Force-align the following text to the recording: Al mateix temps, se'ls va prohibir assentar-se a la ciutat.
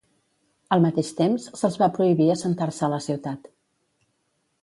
Al 0.75 0.79
mateix 0.85 1.11
temps, 1.19 1.45
se'ls 1.59 1.77
va 1.83 1.91
prohibir 1.97 2.29
assentar-se 2.37 2.87
a 2.87 2.91
la 2.97 3.01
ciutat. 3.09 3.49